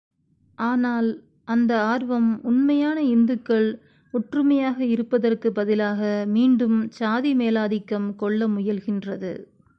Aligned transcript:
ஆனால், 0.57 1.09
அந்த 1.45 1.81
ஆர்வம் 1.83 2.39
உண்மையான 2.43 3.01
இந்துக்கள் 3.01 3.67
ஒற்றுமையாக 4.13 4.85
இருப்பதற்கு 4.85 5.51
பதிலாக 5.51 6.25
மீண்டும் 6.27 6.87
சாதி 6.89 7.33
மேலாதிக்கம் 7.33 8.15
கொள்ள 8.15 8.47
முயல்கின்றது. 8.47 9.33